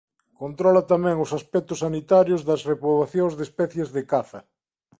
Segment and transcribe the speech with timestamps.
[0.41, 4.39] Controla tamén os aspectos sanitarios das repoboacións de especies de caza.